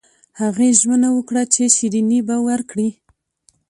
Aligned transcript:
هغې 0.41 0.69
ژمنه 0.79 1.09
وکړه 1.17 1.43
چې 1.53 1.63
شیریني 1.75 2.19
به 2.27 2.35
ورکړي 2.47 2.89